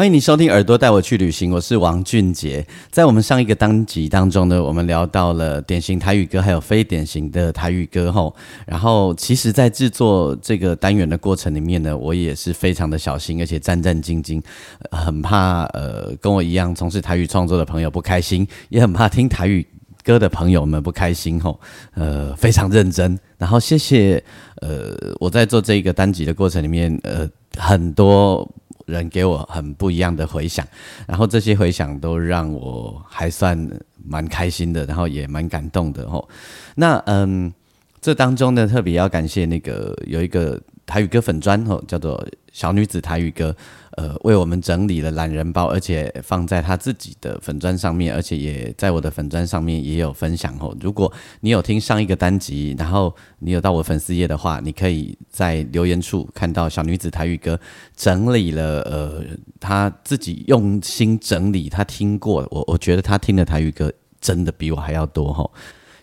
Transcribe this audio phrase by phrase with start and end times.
[0.00, 2.66] 欢迎你收听《耳朵带我去旅行》，我是王俊杰。
[2.90, 8.34] 在我们上一个单集当中呢，我们聊到了典型台语歌，还有非典型的台语歌吼。
[8.64, 14.42] 然后，其实，在制作这个单元的过程里面呢，我也是非常的小心，而且战战兢兢，
[14.90, 19.66] 很怕呃跟我一样从事台语创作的朋友不开心，也很怕听台语
[20.02, 21.60] 歌的朋友们不开心吼。
[21.92, 23.18] 呃，非常认真。
[23.36, 24.24] 然后，谢谢
[24.62, 28.50] 呃我在做这一个单集的过程里面，呃很多。
[28.90, 30.66] 人给我很不一样的回想，
[31.06, 33.56] 然后这些回想都让我还算
[34.04, 36.28] 蛮开心的，然后也蛮感动的吼。
[36.74, 37.52] 那嗯，
[38.00, 43.54] 这当中呢，特别要感谢那个有一个台语歌粉砖吼，叫做小女子台语歌。
[43.96, 50.74] 呃，为我们整理了懒人包，而且放在他自己的粉砖上面，而且也在我的粉砖上面也有分享哦。
[50.80, 57.58] 如果你有听上一个单集，然后你有到我粉丝页的话，你可以在留言处看到小女子台语歌
[57.94, 59.24] 整理了，呃，
[59.58, 65.50] 他自己用心整理，他听过，我我觉得他听的台语歌真的比我还要多哈。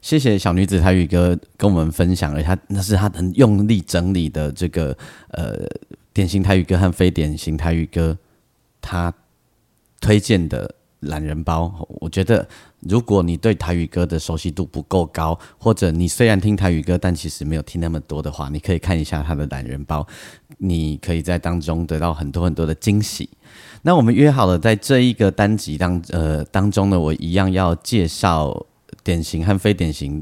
[0.08, 4.98] 谢谢小女子台语歌跟我们分享了他那是他很用力整理的这个
[5.32, 5.68] 呃。
[6.14, 8.18] 典型台语歌和非典型台语歌，
[8.82, 9.14] 他
[10.00, 12.48] 推荐的懒人包，我觉得
[12.80, 20.08] 如果你对台语歌的熟悉度不够高，或者你虽然听台语歌，但其实没有听那么多的话，你可以看一下他的懒人包，
[20.58, 23.30] 你可以在当中得到很多很多的惊喜。
[23.84, 28.66] 那我们约好了，在这一个单集当呃当中呢，我一样要介绍
[29.08, 30.22] 典型和非典型。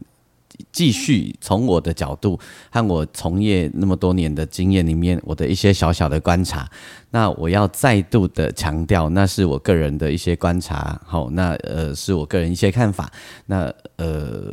[0.71, 2.39] 继续从我的角度
[2.71, 6.65] 和我从业那么多年的经验里面，我的一些小小的观察，
[7.11, 13.11] 那我要再度的强调，那是我个人的一些观察，好，那呃是我个人一些看法，
[13.47, 14.49] 那呃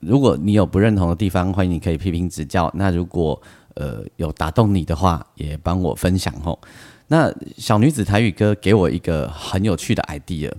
[0.00, 3.40] 如果你有不认同的地方，欢迎你可以批评指教，那如果
[3.74, 6.58] 呃有打动你的话，也帮我分享吼。
[7.06, 10.50] 那小女子台语歌给我一个很有趣的 idea。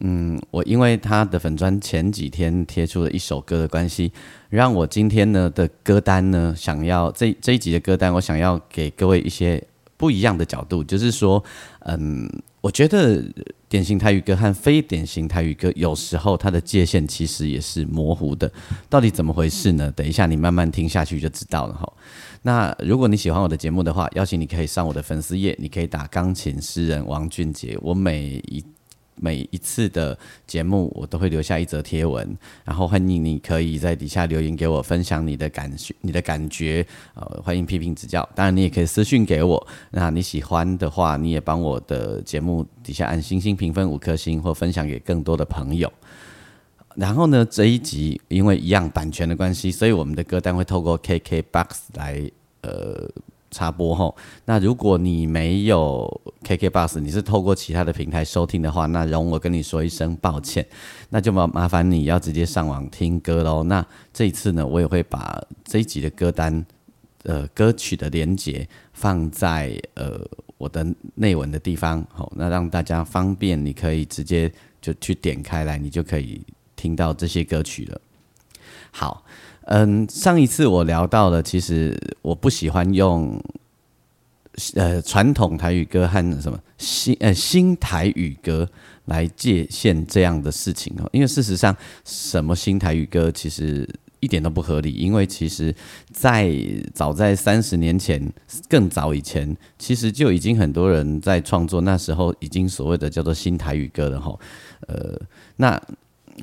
[0.00, 4.10] 嗯，我因为他的粉砖前几天贴出了一首歌的关系，
[4.48, 9.62] 让我今天呢的歌单呢，想要这这一集的歌单，我想要给各位一些
[9.96, 11.42] 不一样的角度，就是说，
[11.80, 12.28] 嗯，
[12.60, 13.22] 我觉得
[13.68, 18.50] 典型台语歌和非典型台语歌有时候它的界限其实也是模糊的，
[18.88, 19.92] 到底怎么回事呢？
[19.94, 21.92] 等一下你慢慢听下去就知道了哈。
[22.42, 28.64] 那如果你喜欢我的节目的话，邀请你可以上我的粉丝页，你可以打钢琴诗人王俊杰，我每一。
[29.14, 38.28] 每一次的节目，我都会留下一则贴文，然后欢迎你可以在底下留言给我，分享你的感你的感觉，呃，欢迎批评指教。
[38.34, 39.66] 当然，你也可以私讯给我。
[39.90, 45.92] 那你喜欢的话，你也帮我的节目底下按星星评分五颗星，或分享给更多的朋友。
[46.94, 52.30] 然后呢，这一集因为一样版权的关系，所以我们的歌单会透过 KKBOX 来
[52.62, 53.10] 呃。
[53.52, 60.66] 插播后，那如果你没有 KK Bus，你是透过其他的平台收听的话，那容我跟你说一声抱歉，
[61.10, 63.62] 那就麻麻烦你要直接上网听歌喽。
[63.62, 66.66] 那这一次呢，我也会把这一集的歌单，
[67.22, 70.20] 呃，歌曲的连接放在呃
[70.58, 70.84] 我的
[71.14, 76.40] 内文的地方，好，那让大家方便，你可以直接就去点开来，你就可以
[76.74, 78.00] 听到这些歌曲了。
[78.90, 79.21] 好。
[79.64, 83.40] 嗯，上一次我聊到了，其实我不喜欢用
[84.74, 88.68] 呃传统台语歌和什么新呃新台语歌
[89.04, 93.88] 来界限这样的事情哦，因为事实上，什么新台语歌其实
[94.18, 95.74] 一点都不合理，因为其实，
[96.10, 96.52] 在
[96.92, 98.32] 早在三十年前
[98.68, 104.36] 更早以前，其实就已经很多人在创作，那时候已经所谓的叫做新台语歌了哈，
[104.88, 105.20] 呃，
[105.56, 105.80] 那。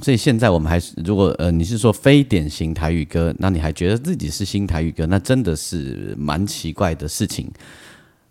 [0.01, 7.51] 所以现在我们还是，如果呃你是说非典型台语歌，那你还觉得自己是新台语歌，那真的是蛮奇怪的事情。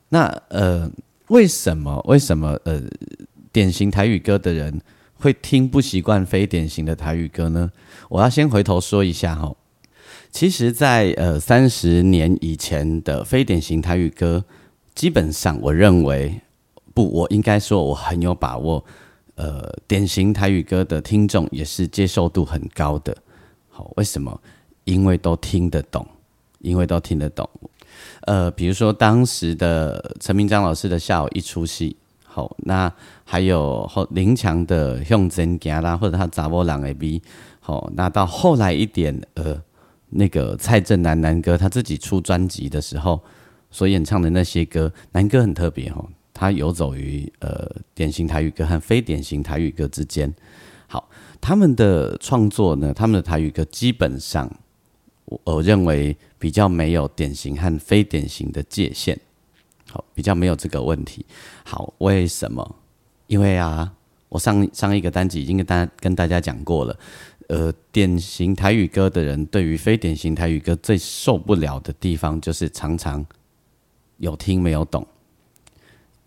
[0.08, 0.90] 那呃
[1.28, 2.82] 为什么为什么呃
[3.52, 4.80] 典型台语歌的人
[5.14, 7.70] 会听不习惯非典型的台语歌呢？
[8.08, 9.54] 我要先回头说一下哈，
[10.30, 14.44] 其实，在呃三十年以前的非典型台语歌，
[14.94, 16.40] 基本上我认为
[16.94, 18.84] 不，我应该说我很有把握。
[19.38, 23.16] 呃，典型台语歌的听众也是接受度很高的。
[23.68, 24.40] 好，为什么？
[24.82, 26.04] 因为都听得懂，
[26.58, 27.48] 因为都听得懂。
[28.22, 32.92] 呃，比如说当时的陈明章老师的《下午一出戏》，好，那
[33.24, 37.20] 还有后林强的《用真行啦》，或者他《杂波郎 A B》，
[37.60, 39.62] 好，那到后来一点，呃，
[40.10, 43.20] 那个蔡振南南哥他自己出专辑的时候
[43.70, 46.04] 所演唱的那些歌，南哥很特别哈，
[46.38, 50.32] 他游走于呃典型台语歌和非典型台语歌之间。
[50.86, 54.48] 好，他们的创作呢，他们的台语歌基本上。
[55.44, 59.18] 我认为比较没有典型和非典型的界限，
[59.90, 61.26] 好，比较没有这个问题。
[61.64, 62.76] 好，为什么？
[63.26, 63.92] 因为啊，
[64.30, 66.98] 我上上一个单集已经跟大家跟大家讲过了，
[67.48, 73.22] 呃，典型台语歌的人对于非典型台语歌最受不了的地方，就是常常
[74.16, 75.06] 有听没有懂。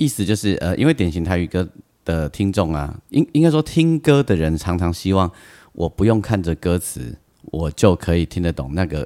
[0.02, 1.68] 意思就是，呃，因为典型台语歌
[2.04, 5.32] 的听众啊，应应该说听歌的人常常希望
[5.74, 7.16] 我不用看着歌词。
[7.46, 9.06] 我就可以听得懂那个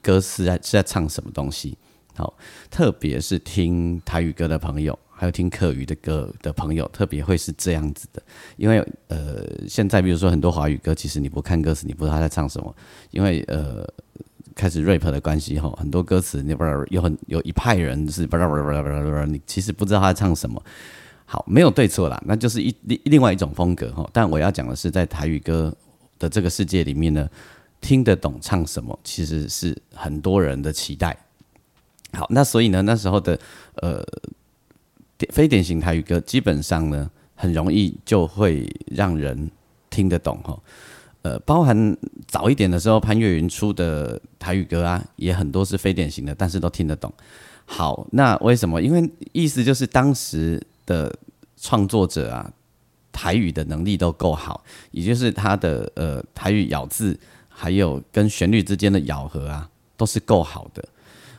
[0.00, 1.76] 歌是在是在唱什么东西。
[2.14, 2.32] 好，
[2.70, 8.22] 特别是听台语歌的朋友，还有听客语的歌的朋友，特别会是这样子的。
[8.56, 8.78] 因为
[9.08, 12.74] 呃，现在比如说很多华语歌，其实你不看歌词，你不知道他在唱什么。
[13.10, 13.86] 因为呃，
[14.54, 20.62] 开始 rap 的关系后，很多歌词你不知道有很有一派人是不不不不不，你其实不知道他在唱什么。
[21.24, 24.08] 好，没有对错啦，那就是一另另外一种风格哈。
[24.12, 25.74] 但我要讲的是，在台语歌
[26.18, 27.28] 的这个世界里面呢。
[27.84, 31.18] 听得懂唱什么，其实是很多人的期待。
[32.12, 33.36] 好，那所以呢，那时候的
[33.74, 34.00] 呃
[35.30, 39.50] 非典型台语歌，基本上呢，很容易就会让人
[39.90, 40.56] 听得懂哈。
[41.22, 41.96] 呃，包含
[42.26, 47.12] 早一点的时候，潘越云出的台语歌啊，也很多是非典型的，但是都听得懂。
[47.64, 48.82] 好，那为什么？
[48.82, 51.12] 因为意思就是当时的
[51.56, 52.52] 创作者啊，
[53.10, 57.18] 台语的能力都够好，也就是他的呃台语咬字。
[57.54, 60.82] 还有跟旋律之间的咬合啊，都是够好的。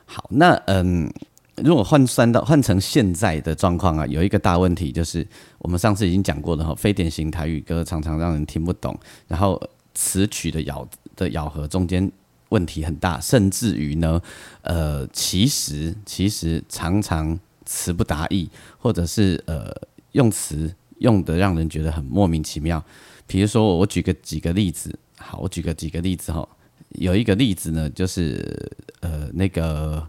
[0.06, 1.12] 好，那嗯，
[1.58, 5.26] 如果换算到换成现在的状况啊，有一个大问题就是，
[5.60, 8.98] 我们上次已经讲过的哈，非典型台语歌常常让人听不懂，
[9.28, 9.62] 然后
[9.94, 12.12] 词曲的咬的咬合中间
[12.50, 14.22] 问题很大，甚至于呢，
[14.62, 19.72] 呃，其实其实常常词不达意，或者是呃
[20.14, 22.84] 用词用的让人觉得很莫名其妙。
[23.28, 24.98] 比如说，我举个几个例子。
[25.18, 26.48] 好，我举个几个例子哈。
[26.90, 30.06] 有一个例子呢，就是呃，那个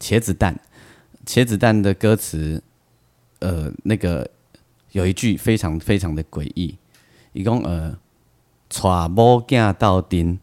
[0.00, 0.60] 茄子蛋，
[1.26, 2.62] 茄子蛋的歌词，
[3.40, 4.30] 呃，那个
[4.92, 6.76] 有一句非常非常的诡异，
[7.32, 7.98] 一共呃，
[8.68, 10.38] 娶某囝到顶，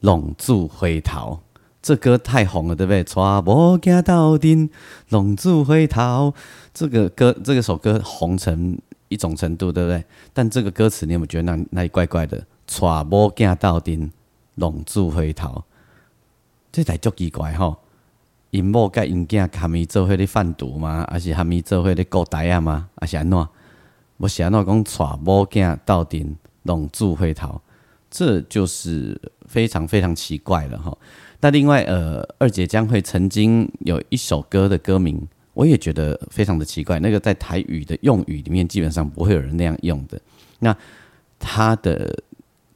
[0.00, 1.40] 浪子回头，
[1.80, 3.02] 这歌太红了，对不对？
[3.04, 4.68] 娶某囝到顶，
[5.08, 6.34] 浪子回头，
[6.74, 8.78] 这个歌，这个首歌红成
[9.08, 10.04] 一种程度，对不对？
[10.32, 12.46] 但这个歌词，你有没有觉得那那里怪怪的？
[12.66, 14.12] 娶某囝到顶，
[14.56, 15.64] 浪子回头，
[16.70, 17.78] 这才足奇怪吼！
[18.50, 21.06] 因某甲因囝含咪做伙咧贩毒吗？
[21.10, 22.88] 还是含咪做伙咧勾台啊吗？
[22.96, 23.48] 还是安怎？
[24.16, 27.60] 我是安怎讲娶某囝斗阵，龙珠回头，
[28.10, 30.96] 这就是非常非常奇怪了哈。
[31.40, 35.20] 那另外，呃，二姐将会曾经有一首歌的歌名，
[35.54, 36.98] 我也觉得非常的奇怪。
[37.00, 40.20] 那个在台语的用语里面，基本上不会有人那样用的。
[40.58, 40.76] 那
[41.38, 42.22] 他的。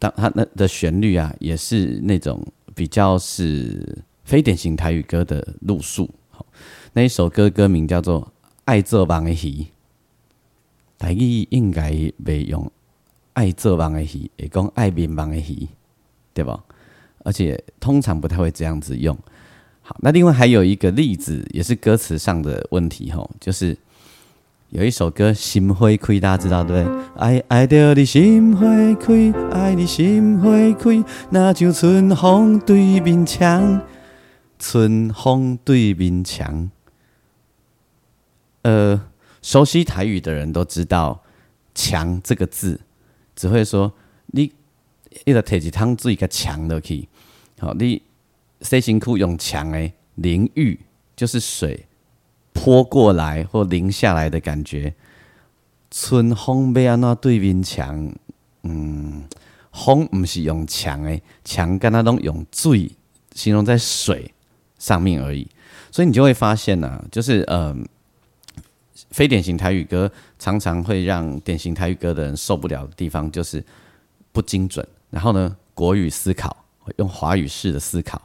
[0.02, 3.96] 当他那的旋律啊，也是那种比较是
[4.32, 6.08] 非典型台语歌的路数。
[6.30, 6.46] 好，
[6.94, 8.22] 那一首歌歌名叫做
[8.64, 9.34] 《爱做梦的鱼》，
[10.98, 11.90] 台语应该
[12.24, 12.72] 袂用
[13.34, 15.68] “爱做梦的鱼”，会讲“爱面梦的鱼”，
[16.32, 16.64] 对吧？
[17.24, 19.14] 而且通常不太会这样子用。
[19.82, 23.76] 好，那另外还有一个例子，也是歌词上的问题，吼，就是。
[24.70, 27.02] 有一首歌《心花开》，大家知道对不对？
[27.16, 30.48] 爱爱着你心花开，爱你心花
[30.78, 33.78] 开，那就春风对面墙，
[34.62, 36.70] 春风对面墙。
[38.62, 39.08] 呃，
[39.42, 41.24] 熟悉台语的人都知道
[41.74, 42.80] “墙”这个字，
[43.34, 43.92] 只会说
[44.26, 44.52] 你
[45.24, 47.08] 一个提一汤水个墙落去。
[47.58, 48.02] 好，你
[48.60, 50.78] 洗身躯用墙诶，淋浴
[51.16, 51.88] 就是水。
[52.52, 54.94] 泼过来或淋下来的感觉，
[55.90, 58.14] 春风要安怎对面墙？
[58.62, 59.24] 嗯，
[59.72, 62.92] 风不是用墙诶，墙跟它都用水
[63.34, 64.31] 形容在水
[64.82, 65.46] 上面而已。
[65.92, 67.72] 所以你就会发现呢，就是呃，
[69.10, 70.10] 非典型台语歌
[70.40, 73.64] 常常会让典型台语歌的人受不了的地方，就是
[74.32, 74.84] 不精准。
[75.10, 76.64] 然后呢，国语思考
[76.96, 78.20] 用华语式的思考。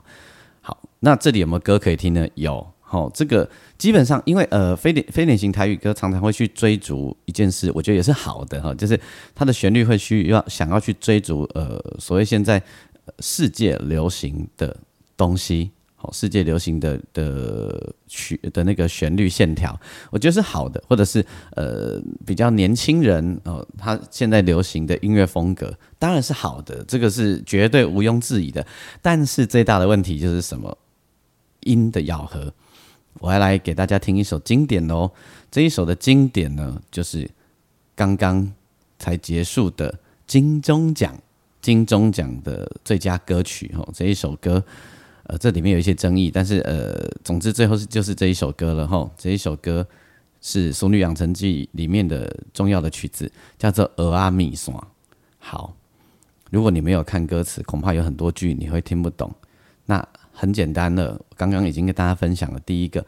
[0.62, 2.28] 好，那这里有没有歌可以听呢？
[2.34, 2.66] 有。
[2.90, 8.98] 好，这个基本上，因为呃，非典非典型台语歌常常会去追逐一件事，我觉得也是好的哈，就是
[9.36, 12.64] 它的旋律会需要想要去追逐呃，所谓现在
[13.20, 14.74] 世界流行的
[15.18, 19.78] 东西，好，世界流行的的曲的那个旋律线条，
[20.12, 21.26] 我觉得是好的，或者是
[21.56, 28.64] 呃比较年轻人哦，他现在流行的音乐风格当然是好的，这个是绝对毋庸置疑的。
[29.02, 30.78] 但是最大的问题就是什么？
[31.62, 32.54] 音的咬合。
[33.20, 35.10] 我要来给大家听一首经典哦，
[35.50, 37.28] 这一首的经典呢，就是
[37.96, 38.54] 刚刚
[39.00, 41.20] 才结束的金钟奖
[41.60, 44.64] 金钟奖的最佳歌曲哦，这一首歌。
[45.28, 49.10] 呃，这里面有一些争议，但是呃，总之最后是就是这一首歌了哈。
[49.18, 49.86] 这一首歌
[50.40, 54.74] 是《俗女养成记》里面的重要的曲子，叫做《俄阿米耍》。
[55.38, 55.76] 好，
[56.50, 59.30] 如果你没有看歌词，恐怕有很多句你会听不懂。
[59.86, 63.06] 那很简单了，刚刚已经跟大家分享了第一个，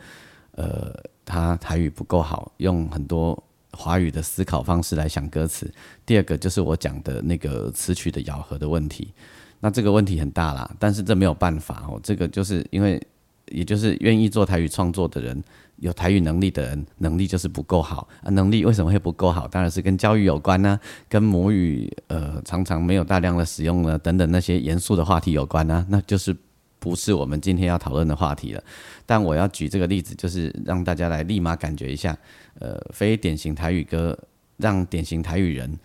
[0.51, 5.71] 呃，他台语不够好，用很多华语的思考方式来想歌词。
[6.05, 9.13] 第二个就是我讲的那个词曲的咬合的问题。
[9.59, 11.99] 那这个问题很大啦，但是这没有办法哦。
[12.01, 13.01] 这个就是因为，
[13.47, 15.43] 也就是愿意做台语创作的人，
[15.77, 18.29] 有台语能力的人，能力就是不够好啊。
[18.29, 19.47] 能力为什么会不够好？
[19.47, 25.85] 当然是跟教育有关呢，跟母语呃常常没有大量的使用呢，等等那些严肃的话题有关呢。
[25.89, 26.33] 那就是
[26.79, 28.63] 不是我们今天要讨论的话题了。
[29.05, 32.17] 但我要举这个例子，就是让大家来立马感觉一下，
[32.59, 34.17] 呃，非典型台语歌，
[34.55, 35.77] 让典型台语人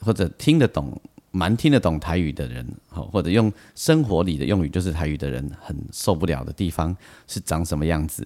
[0.00, 1.00] 或者听得懂。
[1.32, 6.94] 蛮听得懂台语的人，好，或者用生活里的用语就是台语的人，很受不了的地方
[7.26, 8.24] 是长什么样子？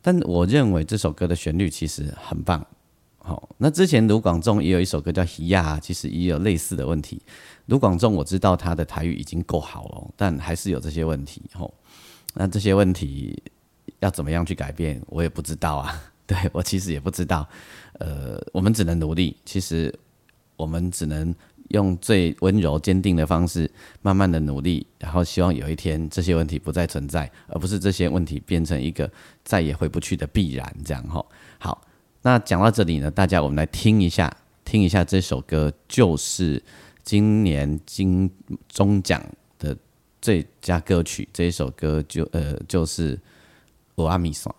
[0.00, 2.66] 但我认为这首歌的旋律其实很棒，
[3.18, 3.48] 好。
[3.58, 7.20] 那之前卢广仲也有一首歌叫《喜亚》，其实也有类似的问题。
[7.66, 11.42] 卢广仲我知道他的台语已经够好了，但还是有这些问题。
[11.52, 11.74] 吼，
[12.32, 13.42] 那这些问题
[13.98, 16.02] 要怎么样去改变，我也不知道啊。
[16.26, 17.46] 对我其实也不知道。
[17.98, 19.36] 呃，我们只能努力。
[19.44, 19.94] 其实
[20.56, 21.34] 我们只能。
[21.70, 23.70] 用最温柔坚定的方式，
[24.02, 29.10] 慢慢的努力，然后希望有一天这些问题不再存在，而不是这些问题变成一个
[29.44, 30.74] 再也回不去的必然。
[30.84, 31.24] 这样哈，
[31.58, 31.82] 好，
[32.22, 36.62] 那讲到这里呢，大家我们来听一下，听一下这首歌，就是
[37.02, 38.30] 今年金
[38.68, 39.22] 钟奖
[39.58, 39.76] 的
[40.20, 41.28] 最佳歌曲。
[41.32, 43.16] 这一首歌就呃就是
[43.94, 44.52] 《我阿米索》。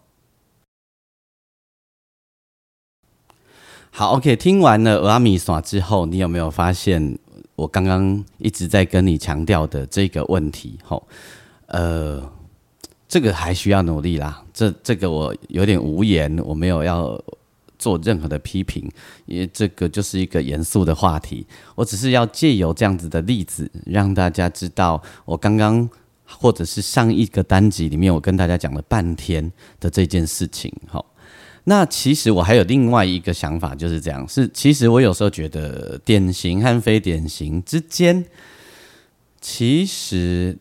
[3.97, 7.17] 好，OK，听完了阿米耍之后，你有没有发现
[7.55, 10.77] 我刚刚一直在跟你强调的这个问题？
[10.83, 11.07] 吼，
[11.65, 12.21] 呃，
[13.09, 14.43] 这个还需要努力啦。
[14.53, 17.19] 这这个我有点无言，我没有要
[17.79, 18.87] 做任何的批评，
[19.25, 21.47] 因为这个就是一个严肃的话题。
[21.73, 25.89] 我只是要借由这样子的例子，让大家知道我刚刚
[26.23, 30.71] 或者是上一个单集里面我跟大家讲了半天的这件事情。
[30.87, 31.03] 好。
[31.69, 34.25] 那其实我还有另外一个想法，就是这样。
[34.25, 38.23] 是其实我有时候觉得典型和非典型之间，
[39.41, 40.57] 其实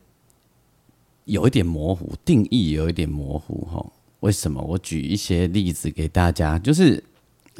[1.24, 3.86] 有一点模糊，定义有一点模糊哈。
[4.18, 4.60] 为什么？
[4.60, 7.04] 我举一些例子给大家，就是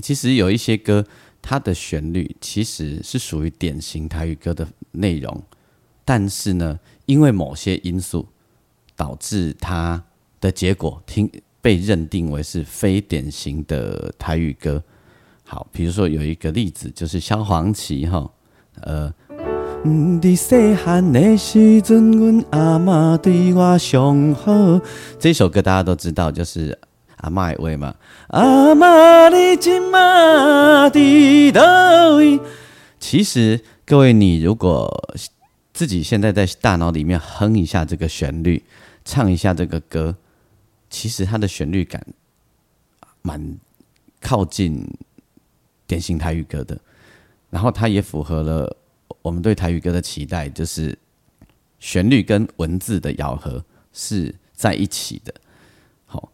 [0.03, 1.07] 其实有一些歌，
[1.41, 5.41] 它的旋律其实是属于典型台语歌的内容，
[6.05, 8.27] 但是呢，因为某些因素
[8.97, 10.03] 导致它
[10.41, 11.31] 的结果听。
[11.67, 14.81] 被认定为是非典型的台语歌。
[15.43, 18.31] 好，比如说有一个例子，就是萧煌奇哈，
[18.83, 19.13] 呃，
[25.19, 26.79] 这首歌大家都知道，就是
[27.17, 27.97] 阿妈的话嘛。
[28.29, 32.39] 阿妈你今嘛伫倒位？
[33.01, 34.89] 其实各位，你如果
[35.73, 38.63] 自己现在在大脑里面哼一下这个旋律，
[39.05, 40.15] 唱一下这个歌。
[40.89, 42.05] 其实它的旋律感
[43.23, 43.59] 蛮
[44.21, 44.87] 靠近
[45.87, 46.79] 典型台语歌的，
[47.51, 48.77] 然后它也符合了
[49.23, 50.97] 我们对台语歌的期待，就是
[51.79, 55.35] 旋律跟文字的咬合是在一起的。
[56.05, 56.31] 好，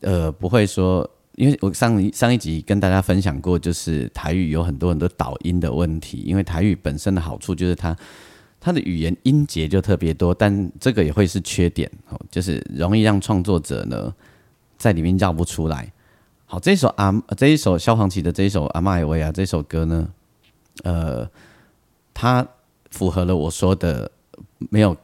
[0.00, 7.96] 呃，不会说，因为我上一上一集跟大家分享过，就是台语有很多很多导音的问题，因为台语本身的好处就是它。
[8.60, 14.12] 它的语言音节就特别多，但这个也会是缺点哦，就是容易让创作者呢
[14.76, 15.90] 在里面绕不出来。
[16.44, 20.08] 好，这一首阿这一首萧煌奇的这一首阿麦维啊这首歌呢，
[20.82, 21.28] 呃，
[22.12, 22.46] 它
[22.90, 24.10] 符合了我说的
[24.70, 24.96] 没有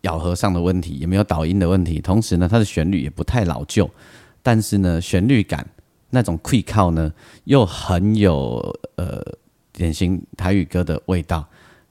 [0.00, 3.88] 咬合上的问题，也没有导音的问题，同时呢，它的旋律也不太老旧，
[4.42, 5.64] 但是呢，旋律感
[6.10, 7.12] 那种 quick 靠呢
[7.44, 9.22] 又很有呃
[9.72, 11.46] 典型台语歌的味道。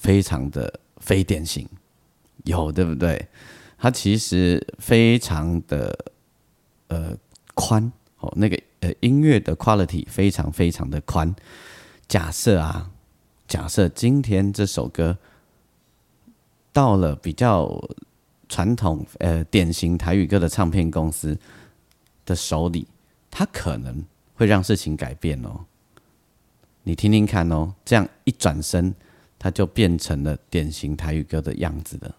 [0.00, 1.68] 非常的非典型？
[2.44, 3.28] 有，对不对？
[3.78, 6.12] 它其实非常的
[6.88, 7.16] 呃
[7.54, 11.34] 宽哦，那个呃音乐的 quality 非常非常的宽。
[12.08, 12.90] 假设啊，
[13.46, 15.16] 假设今天这首歌
[16.72, 17.70] 到了比较
[18.48, 21.38] 传统呃典型台语歌的唱片公司
[22.24, 22.86] 的手里，
[23.30, 24.02] 它可能
[24.34, 25.64] 会让事情改变哦。
[26.82, 28.94] 你听听看哦，这样一转身，
[29.44, 32.16] 它就变成了典型台语歌的样子了。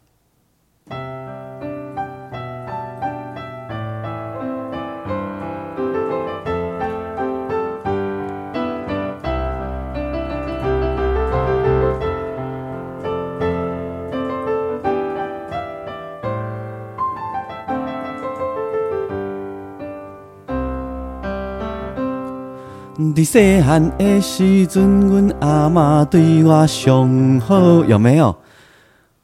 [23.13, 28.33] 在细汉的时阵，阮阿妈对我上好，有没有？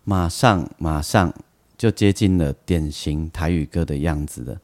[0.03, 1.33] 马上，马上
[1.77, 4.57] 就接近了典型台语歌的样子了。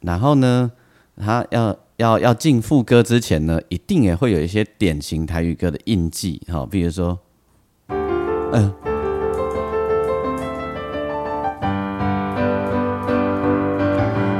[0.00, 0.72] 然后呢，
[1.16, 7.16] 他要要要进副歌之前呢，一定也会有一些典型台语歌的印记，哈，比如说，
[7.86, 8.74] 嗯，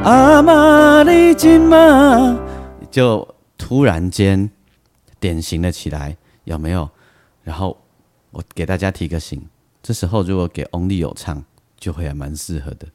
[0.02, 2.37] 阿妈你今嘛
[2.90, 3.31] 就。
[3.62, 4.50] 突然间，
[5.21, 6.90] 典型了起来，有没有？
[7.45, 7.81] 然后
[8.33, 9.49] 我给大家提个醒，
[9.81, 11.45] 这时候如果给 Only 有唱，
[11.78, 12.88] 就会还蛮适合的。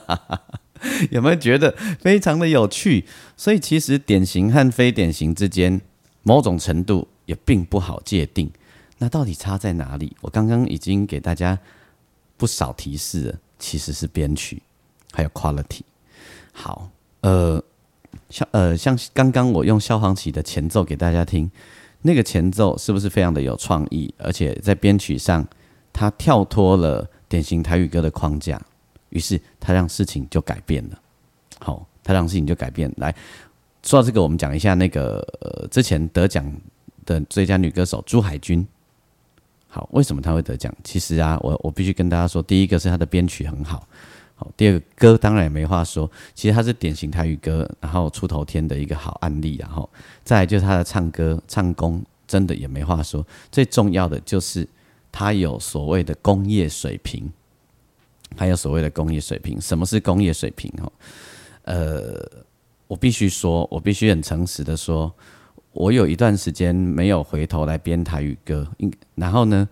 [1.10, 3.04] 有没有觉得非常的有趣？
[3.36, 5.82] 所以其实典型和非典型之间，
[6.22, 8.50] 某种程度也并不好界定。
[8.98, 10.16] 那到底差在哪里？
[10.22, 11.58] 我刚刚已经给大家
[12.38, 14.62] 不少提示了，其实是编曲
[15.12, 15.82] 还有 quality。
[16.52, 16.88] 好，
[17.20, 17.62] 呃。
[18.30, 21.50] 像呃，像刚刚我用消防旗的前奏给大家听，
[22.02, 24.12] 那个前奏是不是非常的有创意？
[24.18, 25.46] 而且在编曲上，
[25.92, 28.60] 它跳脱了典型台语歌的框架，
[29.10, 30.98] 于是它让事情就改变了。
[31.60, 32.92] 好，它让事情就改变。
[32.96, 33.14] 来
[33.82, 36.44] 说到这个，我们讲一下那个呃之前得奖
[37.06, 38.66] 的最佳女歌手朱海军。
[39.68, 40.74] 好，为什么她会得奖？
[40.82, 43.86] 其实啊，我我必须跟大家说，第一个是她的编曲很好。
[44.56, 49.88] 第二个歌当然也没话说，其实它是典型台语歌，然后出头天的一个好案例，然后
[50.22, 54.68] 再来就是他的唱歌唱功真的也没话说，最重要的就是
[55.12, 57.30] 他有所谓的工业水平，
[58.36, 59.60] 还有所谓的工业水平。
[59.60, 60.70] 什么是工业水平？
[60.72, 60.92] 哈，
[61.62, 62.28] 呃，
[62.86, 65.12] 我必须说，我必须很诚实的说，
[65.72, 69.68] 我有一段时间没有回头来编台语歌，应然后呢？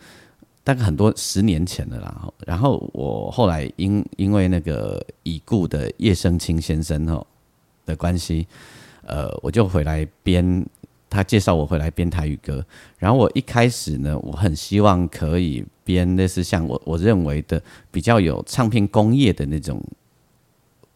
[0.64, 7.26] 大概很多十年前的啦，然后我后来因因为那个已故的叶生清先生哦
[7.84, 8.46] 的关系，
[9.04, 10.64] 呃，我就回来编，
[11.10, 12.64] 他介绍我回来编台语歌。
[12.96, 19.82] 然后我一开始呢，我很希望可以编类似像我我认为的比较有唱片工业的那种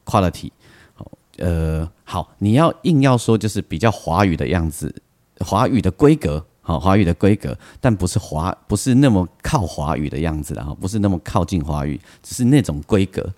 [0.04, 0.50] quality，
[0.94, 4.94] 好，呃，好，你要硬要说就是比较华语的样子，
[5.40, 6.46] 华语的规格。
[6.66, 13.32] 好，华语的规格，但不是华，不是那么靠华语的样子，然后不是那么靠近华语，只是那种规格。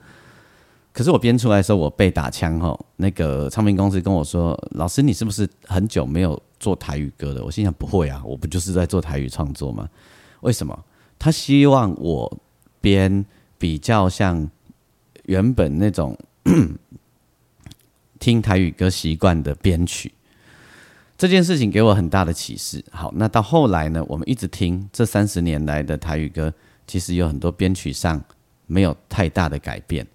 [0.94, 2.74] 可是我编出来的时候，我被打枪哈。
[2.96, 9.86] 那个唱片公司跟我说：“老师，你是不是很久没有做台语歌了？”我心想：“不会啊，我不就是在做台语创作吗？
[10.40, 10.86] 为什么？”
[11.18, 12.34] 他希望我
[12.80, 13.26] 编
[13.58, 14.48] 比较像
[15.26, 16.16] 原本那种
[18.18, 20.10] 听台语歌习惯的编曲。
[21.18, 22.82] 这件事情给我很大的启示。
[22.92, 24.04] 好，那到后来呢？
[24.06, 26.54] 我们一直听这三十年来的台语歌，
[26.86, 28.22] 其实有很多编曲上
[28.66, 30.06] 没有太大的改变。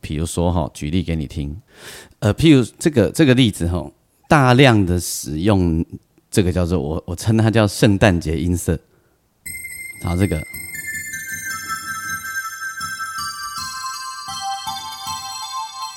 [0.00, 1.54] 比如说哈，举例给你听，
[2.20, 3.86] 呃，譬如这个这个例子哈，
[4.30, 5.84] 大量的使用
[6.30, 8.80] 这个叫做我我称它叫圣诞节音色。
[10.00, 10.40] 然后这个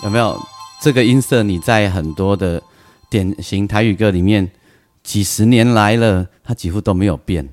[0.04, 0.38] 有没有
[0.82, 1.44] 这个音色？
[1.44, 2.62] 你在很多的。
[3.10, 4.52] 典型台语歌里面，
[5.04, 7.50] 几十年来了，它几乎都没有变。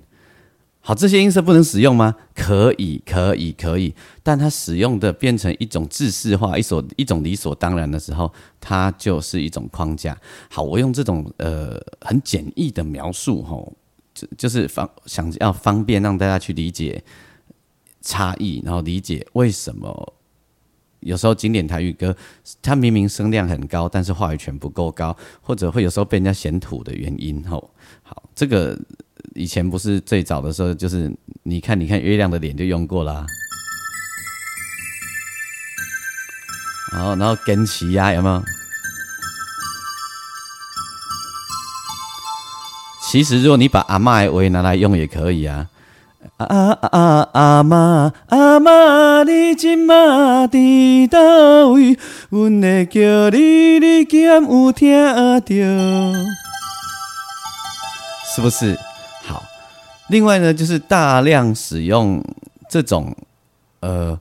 [0.80, 2.14] 好，这些音色不能使用吗？
[2.32, 3.92] 可以，可以，可以。
[4.22, 10.16] 但它使用的变成一种制式化，一所一种理所当然的时候，它就是一种框架。
[10.48, 13.72] 好，我用这种呃很简易的描述，吼，
[14.14, 17.02] 就就是方想要方便让大家去理解
[18.00, 20.12] 差异，然后理解为什么。
[21.06, 22.14] 有时候经典台语歌，
[22.60, 27.42] 它明明声量很高，但是话语权不够高，或者会有时候被人家嫌土的原因。
[27.48, 27.70] 吼，
[28.02, 28.76] 好，这个
[29.34, 31.10] 以前不是最早的时候，就是
[31.44, 33.24] 你看，你看月亮的脸就用过啦。
[36.92, 38.42] 然后，然后跟齐呀，有没有？
[43.08, 45.68] 其实如果你把阿妈的话拿来用也可以啊。
[46.38, 47.28] 啊啊啊！
[47.32, 51.98] 阿妈阿妈，你今嘛伫倒位？
[52.28, 55.40] 阮会叫你，你敢有听到？
[58.34, 58.78] 是不是？
[59.24, 59.42] 好。
[60.08, 62.22] 另外呢，就是大量使用
[62.68, 63.16] 这种
[63.80, 64.20] 呃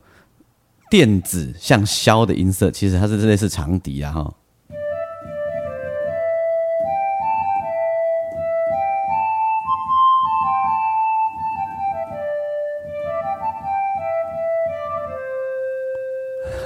[0.90, 4.34] 电子像箫的音色，其实它是类似长笛啊，哈。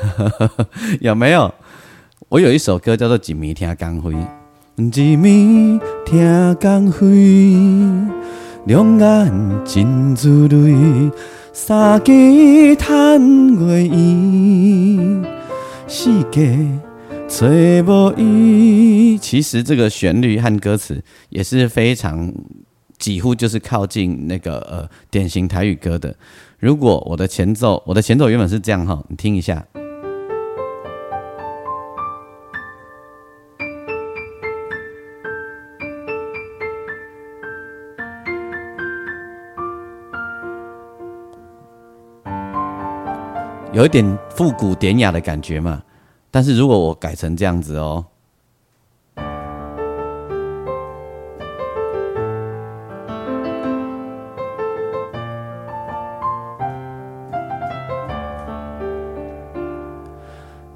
[1.02, 1.54] 有没有？
[2.30, 4.14] 我有一首歌叫做《一暝听光辉》，
[4.78, 7.08] 一暝听光辉，
[8.66, 9.32] 两眼
[9.66, 11.12] 真珠泪，
[11.52, 13.20] 三更叹
[13.56, 15.26] 月圆，
[15.88, 16.56] 世界
[17.28, 19.18] 找无伊。
[19.18, 22.32] 其实这个旋律和歌词也是非常，
[23.00, 26.16] 几乎就是靠近那个呃典型台语歌的。
[26.60, 29.66] 如果我的前奏，我的前奏原本是这样哈，你听一下。
[43.80, 45.82] 有一点复古典雅的感觉嘛，
[46.30, 48.06] 但是如果我改成这样子哦，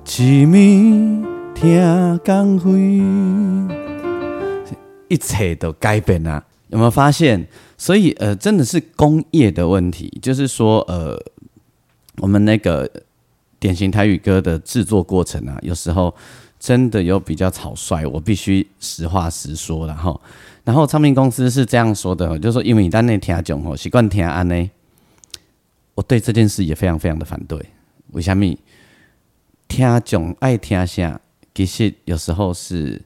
[0.06, 2.72] 一暝听光辉，
[5.10, 7.46] 一切都改变了，有没有发现？
[7.78, 11.22] 所以呃，真的是工业的问题，就是说呃。
[12.18, 12.90] 我们那个
[13.60, 16.14] 典型台语歌的制作过程啊，有时候
[16.60, 20.20] 真的有比较草率，我必须实话实说了哈。
[20.64, 24.70] 然后唱片公司是这样说的，就是说因为你在那听囧哦，习惯听安呢，
[25.96, 27.60] 我对这件事也非常非常的反对。
[28.12, 28.56] 为什么？
[29.68, 31.20] 听囧爱听下，
[31.56, 33.02] 其实有时候是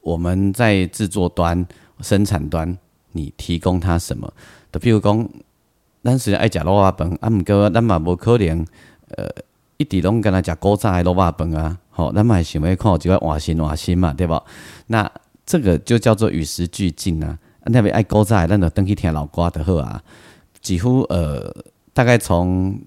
[0.00, 1.66] 我们在制作端、
[2.00, 2.78] 生产端，
[3.12, 4.32] 你提供他什么？
[4.72, 5.28] 的，譬如讲。
[6.08, 8.64] 咱是爱食卤肉饭，啊，毋过咱嘛无可能，
[9.08, 9.28] 呃，
[9.76, 14.42] 一直拢跟他食古早的卤肉饭啊，吼，咱嘛会想要看一个换新换新嘛，对无？
[14.86, 15.10] 那
[15.44, 17.38] 这个就叫做与时俱进啊。
[17.64, 20.02] 那边爱古早的，咱就登去听老歌的好啊。
[20.62, 21.54] 几乎呃，
[21.92, 22.80] 大概从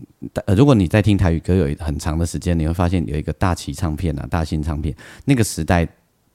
[0.46, 5.88] 呃，如果你在听台语歌有很长的时间，你会发现有一个大旗唱片啊，大新唱片那个时代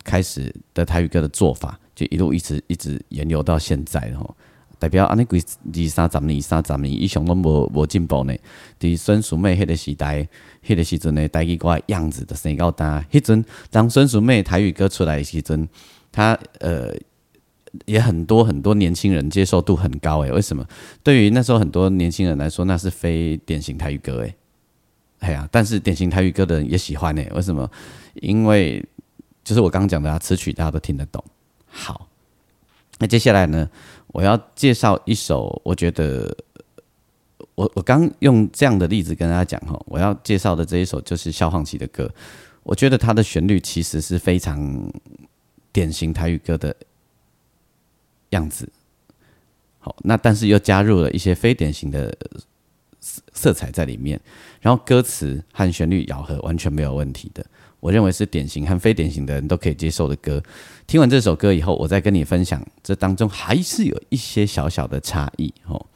[0.04, 4.36] 开始的台语歌的做法，就一路一直一直沿流到现在，吼。
[4.78, 8.34] 代表安尼几二三十年、三十年以上拢无无进步呢？
[8.78, 10.28] 伫孙淑美迄个时代、
[10.64, 13.04] 迄个时阵的台语歌样子的生到大。
[13.10, 15.68] 迄阵当孙淑美台语歌出来的时阵，
[16.12, 16.94] 他呃
[17.86, 20.30] 也很多很多年轻人接受度很高诶。
[20.32, 20.66] 为什么？
[21.02, 24.34] 对于那时候很多年轻人来说，那是非典型台语歌诶。
[25.20, 27.30] 哎呀，但是典型台语歌的人也喜欢诶。
[27.34, 27.70] 为什么？
[28.14, 28.84] 因为
[29.42, 31.22] 就是我刚刚讲的啊，词曲大家都听得懂。
[31.66, 32.08] 好，
[32.98, 33.68] 那接下来呢？
[34.16, 36.34] 我要介绍一首，我觉得
[37.54, 42.10] 我我刚用这样的例子跟大家讲哈，我要介绍的这一首就是萧煌奇的歌，
[42.62, 44.90] 我觉得它的旋律其实是非常
[45.70, 46.74] 典型台语歌的
[48.30, 48.66] 样子，
[49.80, 52.16] 好，那但是又加入了一些非典型的
[53.34, 54.18] 色彩在里面，
[54.62, 57.44] 然后歌词和旋律咬合完全没有问题的。
[57.86, 60.42] 我认为是典型和非典型的人都可以接受的歌。
[60.88, 65.86] 听完这首歌以后，我再跟你分享，这当中还是有一些小小的差异哦。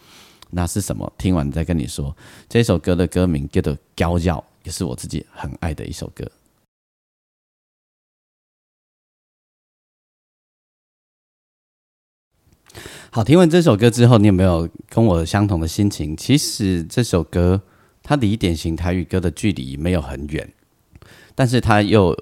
[0.50, 1.12] 那是什么？
[1.18, 2.16] 听完再跟你说。
[2.48, 6.30] 这首歌的歌名叫做《娇娇》，也是我自己很爱的一首歌。
[13.10, 16.16] 好，听完这首歌之后，你有没有跟我相同的心情？
[16.16, 17.60] 其实这首歌
[18.00, 20.48] 它离典型台语歌的距离没有很远。
[21.40, 22.14] 但是他又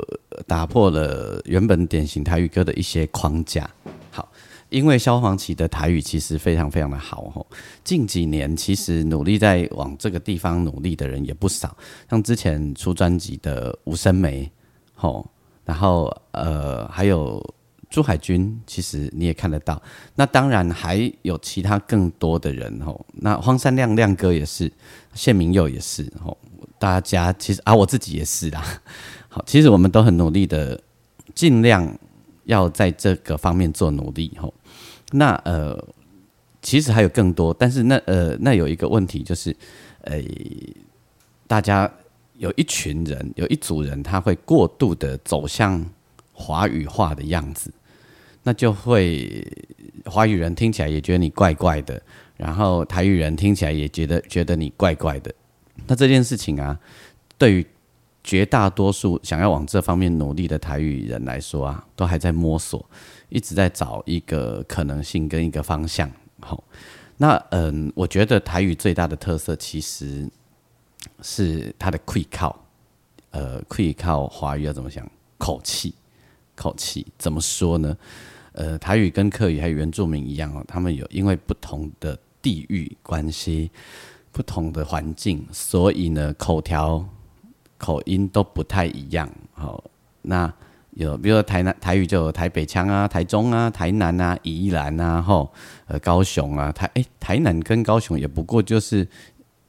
[0.46, 3.68] 打破了原本典型台语歌的一些框架。
[4.12, 4.30] 好，
[4.68, 7.44] 因为萧煌奇的台语其实非常非常的好吼。
[7.82, 11.76] 近几年其实努力在往这个地方努力的人也不少，
[12.08, 14.48] 像之前出专辑的吴声梅，
[14.94, 15.28] 吼，
[15.64, 17.44] 然后呃还有
[17.90, 19.82] 朱海军，其实你也看得到。
[20.14, 23.04] 那当然还有其他更多的人吼。
[23.14, 24.70] 那荒山亮亮哥也是，
[25.12, 26.38] 谢明佑也是吼。
[26.78, 28.64] 大家其实啊，我自己也是啦。
[29.28, 30.80] 好，其实我们都很努力的，
[31.34, 31.98] 尽量
[32.44, 34.36] 要在这个方面做努力。
[34.40, 34.52] 吼，
[35.12, 35.78] 那呃，
[36.62, 39.54] 其实还有更多，但是那呃，那有一个问题就是，
[40.02, 40.22] 呃，
[41.46, 41.90] 大家
[42.36, 45.84] 有一群人，有一组人，他会过度的走向
[46.32, 47.72] 华语化的样子。
[48.44, 49.46] 那就会
[50.06, 52.00] 华语人听起来也觉得你怪怪的，
[52.36, 55.34] 然后台语人听起来也觉得觉得你怪怪的。
[55.88, 56.78] 那这件事情啊，
[57.36, 57.66] 对于
[58.22, 62.84] 绝大多数想要往这方面努力的台语人来说啊，都还在摸索，
[63.30, 66.10] 一直在找一个可能性跟一个方向。
[66.40, 66.62] 好，
[67.16, 70.28] 那嗯，我觉得台语最大的特色其实
[71.22, 72.64] 是它的 quick 靠，
[73.30, 75.10] 呃，quick 靠华语要怎么讲？
[75.38, 75.94] 口气，
[76.54, 77.96] 口气怎么说呢？
[78.52, 83.70] 呃，台语跟客语还有原住民一样哦，他们有因为不同的地域关系。
[84.38, 87.04] 不同的环境，所以呢，口条、
[87.76, 89.28] 口音都不太一样。
[89.52, 89.82] 好，
[90.22, 90.52] 那
[90.92, 95.52] 有比如说台南台语就有台北腔啊、台中啊、台南啊、宜兰啊、吼
[95.86, 99.04] 呃高雄啊，台诶台南跟高雄也不过就是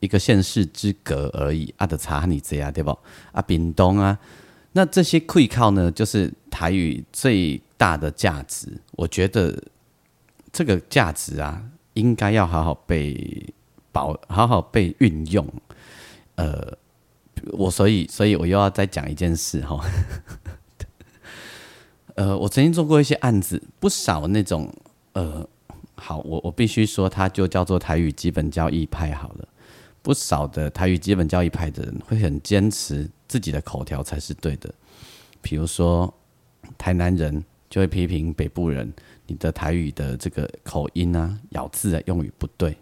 [0.01, 1.73] 一个县市之隔而已。
[1.77, 2.95] 阿德查你这样对不？
[3.31, 4.15] 啊，屏东啊，
[4.73, 8.71] 那这些会靠呢，就是台语最大的价值。
[8.91, 9.63] 我觉得
[10.53, 11.59] 这个价值啊，
[11.95, 13.51] 应该要好好被。
[13.99, 15.45] 保好好被运用，
[16.35, 16.77] 呃，
[17.51, 19.77] 我所以所以我又要再讲一件事哈，
[22.15, 24.73] 呃，我曾经做过一些案子，不少那种
[25.11, 25.45] 呃，
[25.95, 29.45] 好，我我必须说，它就叫做台语基本教义派好了，
[30.01, 34.73] 不少的台语基本教义派的人会很坚持自己的口条才是对的，
[35.41, 36.13] 比如说
[36.77, 38.93] 台南人就会批评北部人，
[39.27, 42.77] 你的台语的这个口音啊、咬字啊、用语不对。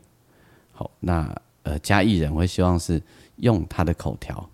[0.77, 3.01] 好，那呃，嘉义人会希望是
[3.37, 4.47] 用他的口条，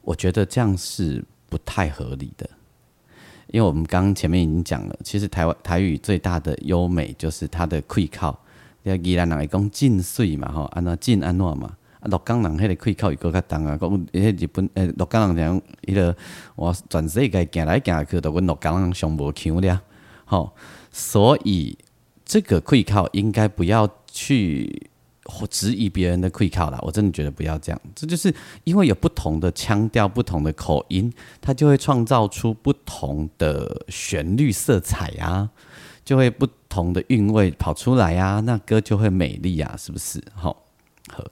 [0.00, 2.50] 我觉得这样是不太合理的，
[3.52, 8.36] 因为我们刚前面已经讲了，其实台湾台语最大的优美就是它的溃靠，
[8.82, 16.16] 要宜兰人会讲进水嘛，吼，安那进安诺嘛，啊，洛江人迄个溃靠又搁较重啊，讲迄日本诶，洛江人讲迄个
[16.56, 19.80] 我全世界行来行去都阮洛江人上无腔了，
[20.24, 20.52] 吼，
[20.90, 21.78] 所以
[22.24, 23.88] 这个溃靠应该不要。
[24.12, 24.90] 去
[25.48, 27.80] 质疑别人的会考啦，我真的觉得不要这样。
[27.94, 35.48] 这就是因为有不同的腔调、不同的口音，它就会创造出不同的旋律色彩啊，
[36.04, 40.20] 就会不同的韵味跑出来啊，那歌就会美丽啊，是不是？
[40.34, 40.64] 好，
[41.08, 41.24] 好，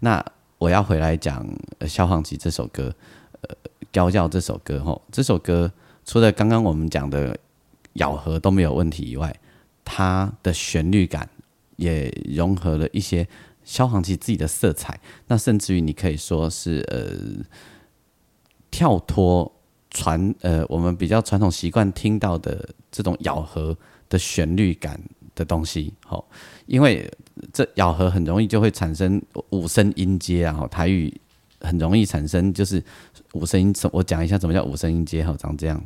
[0.00, 0.24] 那
[0.58, 1.46] 我要回来讲
[1.86, 2.92] 《消防旗》这首歌，
[3.42, 3.54] 呃，
[3.92, 5.70] 《高教》这首歌，吼，这首歌
[6.04, 7.38] 除了刚刚我们讲的
[7.94, 9.34] 咬合都没有问题以外，
[9.84, 11.28] 它的旋律感。
[11.76, 13.26] 也融合了一些
[13.64, 17.44] 消防器自己的色彩，那甚至于你可以说是呃
[18.70, 19.50] 跳脱
[19.90, 23.76] 传呃我们比较传统习惯听到的这种咬合
[24.08, 25.00] 的旋律感
[25.34, 26.28] 的东西，好，
[26.66, 27.10] 因为
[27.52, 31.12] 这咬合很容易就会产生五声音阶啊，台语
[31.60, 32.82] 很容易产生就是
[33.32, 35.82] 五声音，我讲一下什么叫五声音阶哈，长这样。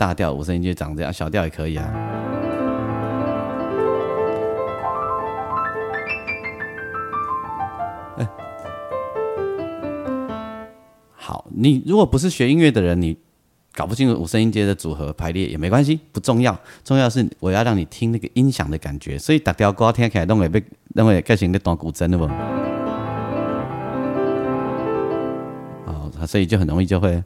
[0.00, 1.86] 大调，五声音阶长这样，小调也可以啊。
[11.14, 13.14] 好，你如果不是学音乐的人，你
[13.74, 16.58] 搞不清楚五声音阶的组合排列也没关系，不重要。
[16.82, 22.24] 重要是我要让你听那个音响的感觉，所以大调歌听起来都会被认为改成个弹古筝的不？
[25.84, 27.22] 哦，所以就很容易就会。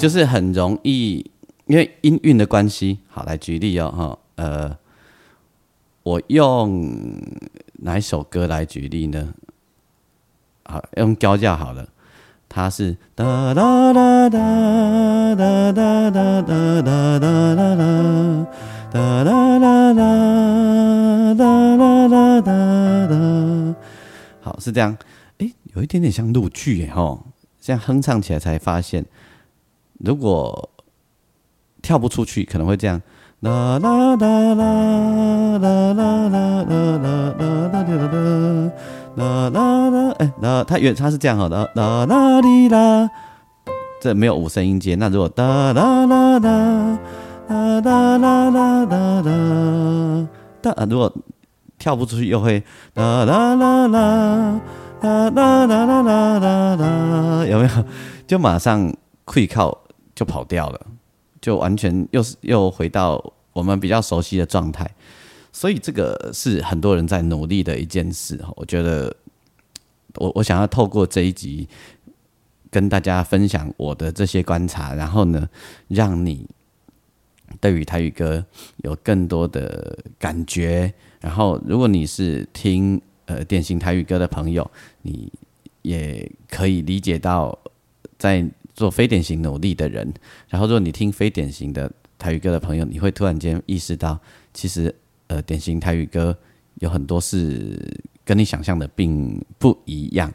[0.00, 1.30] 就是很容易，
[1.66, 3.00] 因为音韵的关系。
[3.08, 4.74] 好，来举例哦，哈，呃，
[6.02, 6.90] 我用
[7.80, 9.34] 哪一首歌来举例呢？
[10.64, 11.86] 好，用交教好了。
[12.48, 17.76] 它是哒哒哒哒哒哒哒哒哒哒哒哒
[18.90, 19.24] 哒哒
[19.94, 20.00] 哒
[21.36, 23.14] 哒哒哒哒。
[24.40, 24.96] 好，是这样。
[25.38, 27.26] 哎，有一点点像陆剧耶，吼，
[27.60, 29.04] 这样哼唱起来才发现。
[30.04, 30.70] 如果
[31.82, 33.00] 跳不出去，可能会这样。
[33.40, 37.00] 啦啦啦啦啦啦啦啦啦啦
[37.38, 37.50] 啦
[39.16, 43.08] 啦啦啦，哎，那它原它是这样好的，啦啦哩啦，
[44.00, 44.94] 这没有五声音阶。
[44.94, 46.98] 那如果哒啦啦啦
[47.48, 50.28] 啦啦啦啦啦啦，
[50.60, 51.10] 但如果
[51.78, 52.62] 跳不出去，又会
[52.94, 54.60] 啦啦啦啦
[55.00, 57.70] 啦啦啦啦啦啦，有没有？
[58.26, 59.79] 就马上会靠。
[60.20, 60.86] 就跑掉了，
[61.40, 64.86] 就完全又是又回到我们比较熟悉的状态，
[65.50, 69.16] 所以这个是很多人在努力的一件事我觉得
[70.16, 71.66] 我我想要透过这一集
[72.70, 75.48] 跟大家分享我的这些观察，然后呢，
[75.88, 76.46] 让你
[77.62, 78.44] 对于台语歌
[78.84, 80.92] 有更多的感觉。
[81.22, 85.32] 然后，如果你是听呃典型台语歌的朋友，你
[85.80, 87.58] 也可以理解到
[88.18, 88.46] 在
[88.80, 90.10] 做非典型努力的人。
[90.48, 94.18] 然后，如果你听非典型的台语歌的朋友，你会突然间意识到，
[94.54, 94.94] 其实
[95.26, 96.34] 呃典型台语歌
[96.76, 97.78] 有很多是
[98.24, 100.32] 跟你想象的并不一样。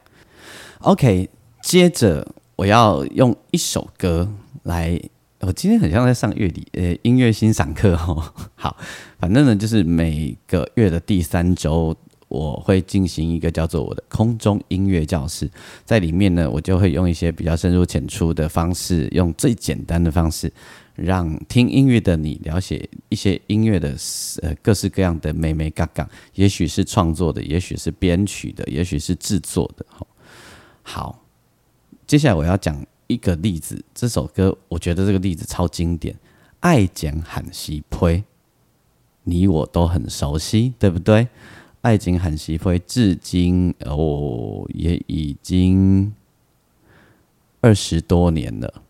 [0.82, 1.28] OK，
[1.64, 4.32] 接着我要用一首歌
[4.62, 5.02] 来。
[5.40, 8.34] 我今天很像在上乐理呃音乐欣赏课哦。
[8.56, 8.78] 好，
[9.20, 11.96] 反正呢就是每个月的第三周，
[12.28, 15.50] 我会进行一个叫做我的空中音乐教室，
[15.84, 20.52] 在里面呢，我就会用一些比较深入浅出的方式，用最简单的方式，
[20.96, 23.96] 让听音乐的你了解一些音乐的
[24.42, 29.86] 呃各式各样的美美嘎嘎，也许是创作的，也许是编曲的，也许是制作的。
[30.84, 31.24] 好，
[32.08, 32.86] 接下来我要讲。
[33.08, 36.12] 一个例子，这首歌我觉得这个例子超经典，
[36.62, 38.18] 《爱讲喊西呸》，
[39.22, 41.24] 你我都很熟悉，对不对？
[41.86, 46.12] 《爱讲喊西呸》至今哦也已经
[47.62, 48.82] 二十多年了，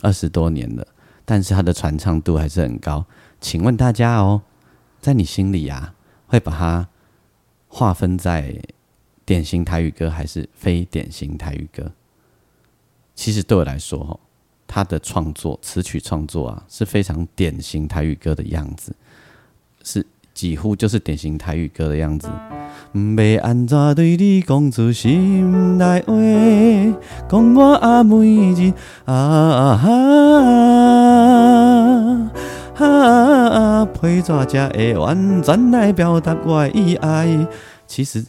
[0.00, 0.86] 二十多年了，
[1.24, 3.04] 但是它的传唱度还是很高。
[3.40, 4.42] 请问大家哦，
[5.00, 5.96] 在你心里啊，
[6.28, 6.88] 会把它
[7.66, 8.62] 划分在
[9.24, 11.90] 典型台语歌还是非典型台语歌？
[13.16, 14.20] 其实对我来说，哈，
[14.68, 18.94] 他的创作词曲创作啊，是非常典型台语歌的样子，
[19.82, 20.06] 是
[20.36, 22.28] 几乎就是典型台语歌的样子。
[22.92, 26.12] 要安怎对你讲出心内话？
[27.26, 28.70] 讲我阿每日
[29.06, 29.80] 啊啊
[32.76, 32.84] 啊啊
[33.48, 37.46] 啊，配怎才会完全来表达我的爱？
[37.86, 38.26] 其实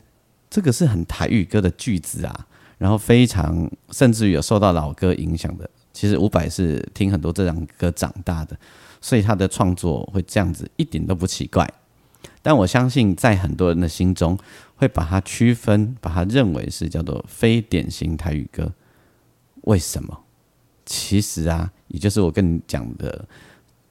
[0.49, 2.47] 这个是很台语歌的句子啊。
[2.77, 8.55] 然后非常，甚至于有受到老歌影响的，其实伍佰是听很多这样歌长大的，
[9.01, 11.67] 所以他的创作会这样子，一点都不奇怪。
[12.47, 14.39] 但我相信，在很多人的心中，
[14.77, 18.71] 会把它区分，把它认为是叫做非典型台语歌。
[19.63, 20.17] 为什么？
[20.85, 23.27] 其实啊，也就是我跟你讲的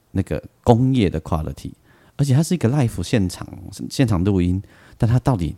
[0.09, 1.71] 那个工业的 quality，
[2.15, 3.47] 而且它是一个 live 现场
[3.91, 4.59] 现场录音，
[4.97, 5.55] 但它到底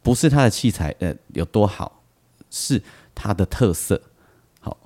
[0.00, 2.00] 不是它的器材呃有多好。
[2.48, 2.80] 是
[3.12, 4.00] 它的特色，
[4.60, 4.76] 好，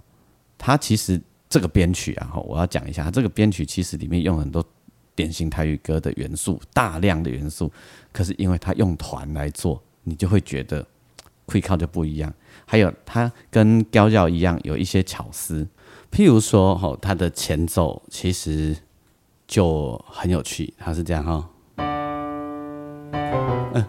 [0.57, 4.66] 它其实这个编曲啊，我要讲一下，它这个编曲其实里面用很多
[5.14, 7.70] 典型台语歌的元素，大量的元素，
[8.12, 10.87] 可是因为他用团来做，你就会觉得
[11.46, 12.33] 会靠就不一样。
[12.66, 15.66] 还有它跟雕教一样，有一些巧思，
[16.11, 18.77] 譬如说，哈，它的前奏其实
[19.46, 21.50] 就很有趣，它是这样哈，
[23.74, 23.85] 嗯。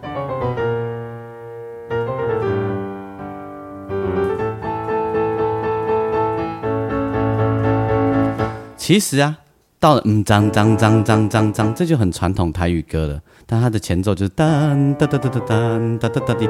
[8.77, 9.39] 其实啊，
[9.79, 13.21] 到了嗯，脏脏脏脏脏脏，这就很传统台语歌了。
[13.45, 16.49] 但它的前奏就是噔噔噔噔噔噔噔噔噔噔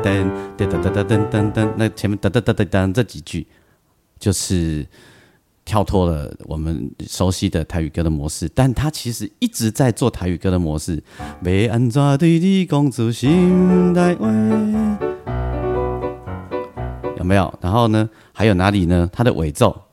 [0.58, 3.46] 噔噔噔噔噔噔，那前面噔噔噔噔噔这几句，
[4.18, 4.88] 就是
[5.66, 8.50] 跳脱了我们熟悉的台语歌的模式。
[8.56, 11.04] 但它其实一直在做台语歌的模式。
[11.44, 14.30] 要安怎对你讲出心内话？
[17.18, 17.54] 有没有？
[17.60, 18.10] 然后呢？
[18.32, 19.10] 还有哪里呢？
[19.12, 19.85] 它的尾奏。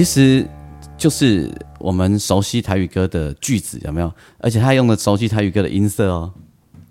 [0.00, 0.48] 其实
[0.96, 4.10] 就是我们熟悉台语歌的句子，有没有？
[4.38, 6.32] 而且他用的熟悉台语歌的音色哦。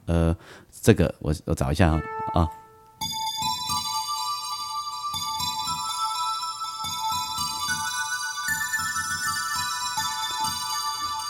[0.06, 0.38] 呃，
[0.80, 2.02] 这个我我找一下啊
[2.36, 2.48] 啊，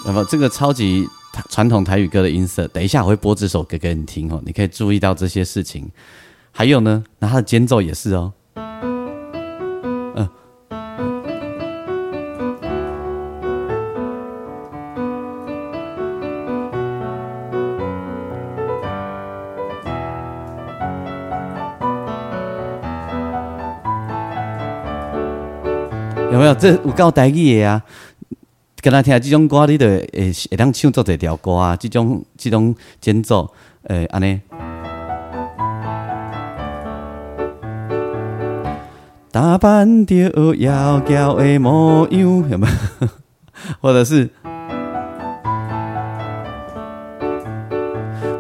[0.05, 1.07] 那么这个超级
[1.47, 2.67] 传统台语歌的音色？
[2.67, 5.89] 等一下我会播这首歌给你听哦，你可以注意到这些事情。
[6.51, 8.34] 还有呢，那它的间奏也是哦。
[26.50, 27.84] 有这有够台语的啊？
[28.82, 30.10] 跟他听这种歌，你就会
[30.50, 31.76] 会当唱作一条歌啊！
[31.76, 34.41] 这种这种节奏，诶，安尼。
[39.32, 42.20] 打扮着妖娇的模样，
[42.50, 42.68] 有没
[43.02, 43.08] 有？
[43.80, 44.30] 或者是，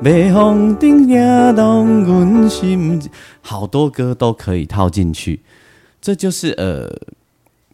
[0.03, 2.99] 微风顶摇动阮心，
[3.41, 5.43] 好多歌都可以套进去。
[6.01, 6.89] 这就是呃。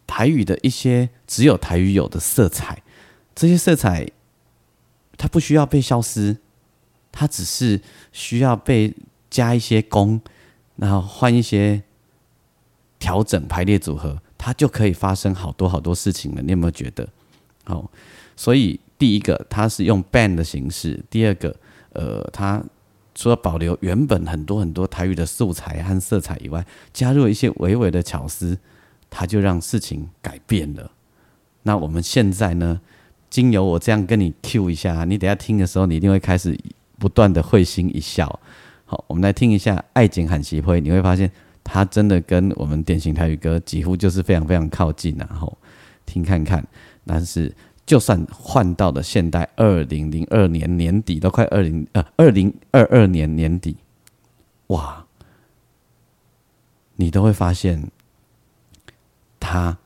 [0.06, 2.82] 台语的一些只有台语有的色彩，
[3.34, 4.08] 这些色彩
[5.16, 6.36] 它不需要被消失，
[7.10, 7.80] 它只是
[8.12, 8.94] 需要被
[9.30, 10.20] 加一些工，
[10.76, 11.82] 然后换一些
[12.98, 16.42] 调整排列组合，它就可以发生好多好多事情了。
[16.42, 17.08] 你有没有觉得？
[17.64, 17.90] 好，
[18.36, 21.54] 所以第一个它是用 ban 的形式，第二个
[21.92, 22.62] 呃，它
[23.14, 28.58] 除了保留原本很多很多台语的素材和色彩以外，加入一些微微的巧思，
[29.10, 30.90] 他就让事情改变了。
[31.62, 32.80] 那我们现在呢？
[33.28, 36.56] 经由我这样跟你 Q 一下，你等下听的时候，你一定会开始
[36.96, 38.40] 不断的会心一笑。
[38.84, 41.30] 好，我们来听一下《爱情喊习会》，你会发现
[41.64, 45.58] 它真的跟我们典型台语歌几乎就是非常非常靠近然后
[46.06, 46.64] 听看看，
[47.04, 47.52] 但是
[47.84, 53.76] 就算换到了现代二零零二年年底，都快二零呃二零二二年年底，
[54.68, 55.04] 哇，
[56.94, 57.90] 你都会发现
[59.40, 59.76] 他。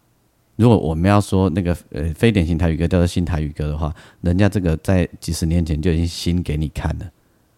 [0.56, 7.10] 如果我们要说那个呃非典型台语歌叫做新台语歌的话，人家这个在几十年前就已经新给你看了，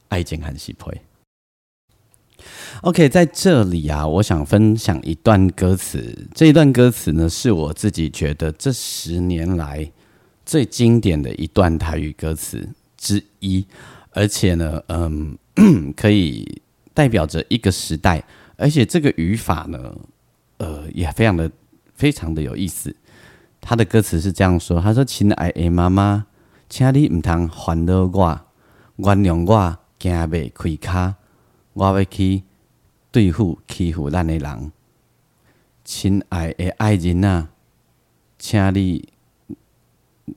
[0.06, 1.00] 爱情很喜配。
[2.82, 6.28] OK，在这里啊，我想分享一段歌词。
[6.32, 9.90] 这一段歌词呢，是我自己觉得这十年来
[10.46, 13.66] 最经典的一段台语歌词之一，
[14.10, 15.36] 而且呢，嗯，
[15.96, 16.62] 可以
[16.94, 18.22] 代表着一个时代，
[18.56, 19.96] 而且这个语法呢，
[20.58, 21.50] 呃，也非常的。
[22.02, 22.96] 非常的有意思，
[23.60, 26.26] 他的歌词是这样说：“他说，亲爱的妈妈，
[26.68, 28.40] 请你唔通烦恼我，
[28.96, 31.14] 原谅我，行袂开骹，
[31.74, 32.42] 我要去
[33.12, 34.72] 对付欺负咱的人。
[35.84, 37.50] 亲爱的爱人啊，
[38.36, 39.08] 请你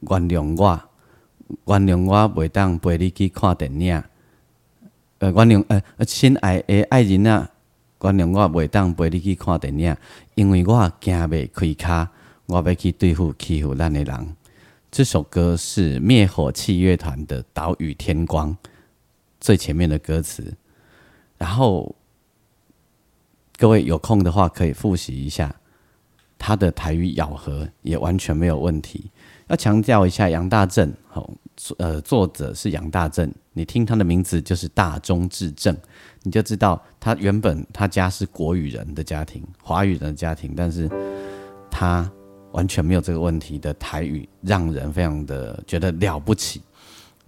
[0.01, 0.80] 原谅我，
[1.66, 4.03] 原谅我袂当陪你去看电影。
[5.18, 7.49] 呃，原谅呃，亲爱的爱人啊。”
[8.12, 9.95] 原谅我袂当陪你去看电影，
[10.36, 12.10] 因为我惊袂开卡，
[12.45, 14.36] 我要去对付欺负咱的人。
[14.91, 18.51] 这首歌是灭火器乐团的《岛屿天光》
[19.41, 20.56] 最前面的歌词，
[21.38, 21.95] 然后
[23.58, 25.53] 各位有空的话可以复习一下，
[26.38, 29.12] 他的台语咬合也完全没有问题。
[29.47, 31.30] 要强调一下，杨大正，好，
[31.78, 35.76] 呃，作者是杨大正，你听他的名字就是大中至正。
[36.26, 40.89] 你就知道他原本他家是国语人的家庭，华语人的家庭，但是
[41.69, 42.11] 他
[42.51, 46.61] 完全没有这个问题的台语，让人非常的觉得了不起。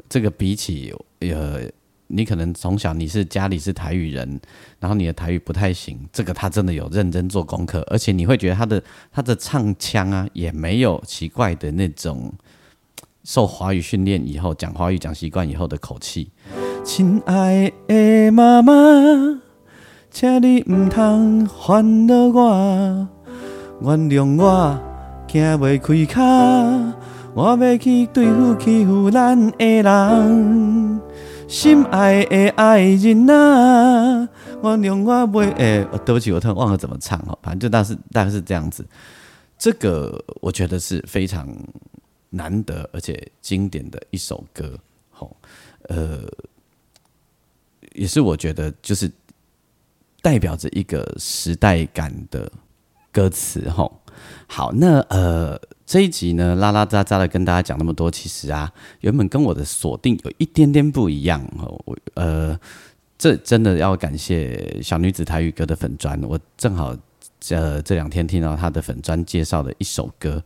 [0.10, 1.62] 这个比起呃，
[2.08, 4.40] 你可能从小你是家里是台语人，
[4.80, 12.34] 然后你的台语不太行，这个他真的有认真做功课，而且你会觉得他的他的唱腔啊，也没有奇怪的那种
[13.24, 16.32] 受华语训练以后讲华语讲习惯以后的口气。
[16.88, 18.72] 亲爱的妈妈，
[20.10, 23.08] 请你唔通烦恼我，
[23.82, 24.80] 原谅我，
[25.28, 26.24] 行袂开脚，
[27.34, 31.02] 我要去对付欺负咱的人。
[31.50, 34.30] 心爱的爱人啊，
[34.64, 38.88] 原谅我袂诶，对不起，我突然忘了怎么唱哦，反正就大是大概是这样子。
[39.58, 41.46] 这个我觉得是非常
[42.30, 44.72] 难得而且经典的一首歌，
[45.12, 45.36] 吼，
[45.90, 46.20] 呃。
[47.98, 49.12] 也是我觉得就是
[50.22, 52.50] 代表着一个时代感的
[53.12, 54.02] 歌词吼。
[54.48, 58.72] 好，那呃这一集呢，拉拉杂杂的跟大家讲那么多，其实啊，
[59.02, 61.82] 原本跟我的锁定有一点点不一样哦。
[61.86, 62.60] 我呃，
[63.18, 66.96] 这真的要感谢小女子台语歌的粉砖，我正好
[67.40, 70.44] 这这两天听到他的粉砖介绍的一首歌。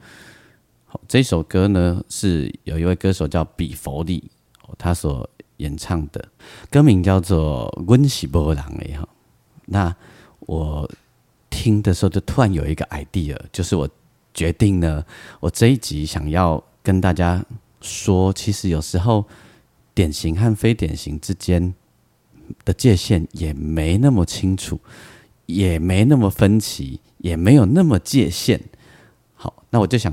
[0.85, 4.29] 好，这首歌呢是有一位歌手叫比佛利，
[4.77, 5.29] 他所。
[5.61, 6.27] 演唱的
[6.71, 9.07] 歌名叫做《温喜波浪》哎哈，
[9.67, 9.95] 那
[10.39, 10.89] 我
[11.51, 13.87] 听的时候就突然有一个 idea，就是我
[14.33, 15.05] 决定呢，
[15.39, 17.45] 我这一集想要跟大家
[17.79, 19.23] 说，其实有时候
[19.93, 21.73] 典型和非典型之间
[22.65, 24.79] 的界限也没那么清楚，
[25.45, 28.59] 也没那么分歧，也没有那么界限。
[29.35, 30.11] 好，那我就想。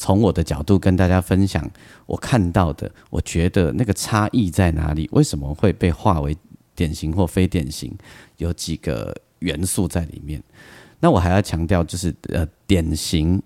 [0.00, 1.70] 从我的角度跟大家分享
[2.06, 5.06] 我看到的，我觉得那个差异在哪里？
[5.12, 6.34] 为什么会被划为
[6.74, 7.94] 典型或非典型？
[8.38, 10.42] 有几个元素在里面。
[11.00, 13.42] 那我还要强调，就是呃，典型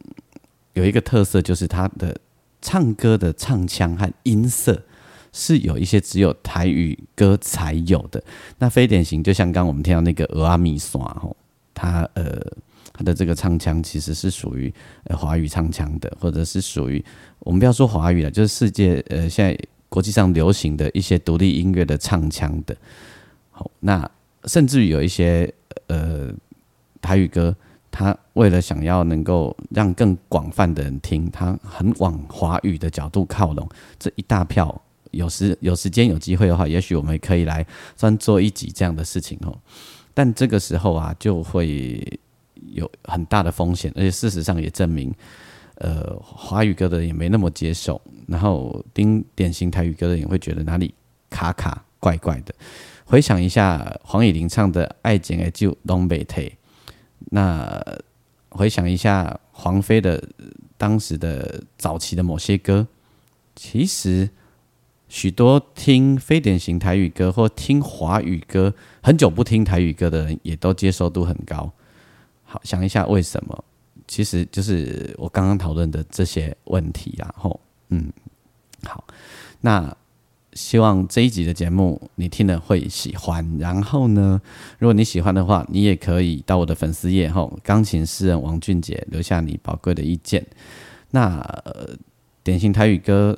[0.75, 2.17] 有一个特色，就是它的
[2.63, 4.81] 唱歌的唱腔和音色
[5.33, 8.23] 是有一些只有台语歌才有的。
[8.61, 11.37] 那非典型，就像刚我们听到那个俄阿米耍吼，
[11.75, 12.41] 它呃。
[12.95, 14.73] 他的这个唱腔其实是属于
[15.05, 17.05] 呃华语唱腔的，或者是属于
[17.41, 22.75] 我们不要说华语了，就是世界呃现在国际上流行的一些独立音乐的唱腔的。
[23.51, 24.09] 好，那
[24.45, 25.53] 甚至于有一些
[25.89, 26.33] 呃
[27.01, 27.55] 台语歌，
[27.91, 33.69] 他为了想要能够让更广泛的人听，他很往华语的角度靠拢。
[33.99, 37.67] 这一大票，有时有时间有机会的话，也许我们可以来
[37.97, 39.57] 专做一集这样的事情哦。
[40.13, 42.21] 但这个时候啊，就会
[42.73, 45.15] 有很大的风险，而且事实上也证明，
[45.77, 50.95] 呃，华语歌的人也没那么接受，然后听典型台语歌的人也会觉得哪里
[51.31, 52.55] 卡卡怪怪的。
[53.05, 56.49] 回想一下黄以玲唱的《爱情的就东北退》，
[57.31, 57.83] 那
[58.49, 60.23] 回想一下黄飞的
[60.79, 62.87] 当时的早期的某些歌，
[63.55, 64.31] 其实
[65.09, 71.71] 许多听非典型台语歌或听华语歌很久不听台语歌的人，也都接受度很高。
[72.55, 73.65] 好，想一下为什么？
[74.07, 78.13] 其实就是我刚刚讨论的这些问题，然后，嗯，
[78.85, 79.03] 好，
[79.61, 79.97] 那。
[80.57, 83.59] 希望这一集的节目你听了会喜欢。
[83.59, 84.41] 然后呢，
[84.79, 90.47] 如果你喜欢的话，你也可以到我的粉丝页后，钢琴诗人王俊杰留下你宝贵的意见。
[91.11, 91.45] 那
[92.45, 93.37] 典型台语歌，